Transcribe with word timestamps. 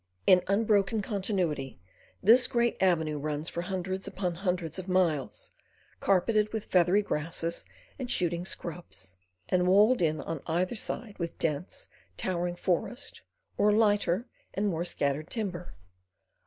In 0.25 0.41
unbroken 0.47 1.03
continuity 1.03 1.79
this 2.23 2.47
great 2.47 2.75
avenue 2.81 3.19
runs 3.19 3.49
for 3.49 3.61
hundreds 3.61 4.07
upon 4.07 4.33
hundreds 4.33 4.79
of 4.79 4.87
miles, 4.87 5.51
carpeted 5.99 6.51
with 6.51 6.65
feathery 6.65 7.03
grasses 7.03 7.65
and 7.99 8.09
shooting 8.09 8.43
scrubs, 8.43 9.15
and 9.47 9.67
walled 9.67 10.01
in 10.01 10.19
on 10.19 10.41
either 10.47 10.73
side 10.73 11.19
with 11.19 11.37
dense, 11.37 11.87
towering 12.17 12.55
forest 12.55 13.21
or 13.59 13.71
lighter 13.71 14.25
and 14.55 14.69
more 14.69 14.85
scattered 14.85 15.29
timber. 15.29 15.75